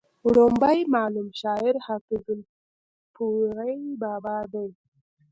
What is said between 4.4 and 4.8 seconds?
دی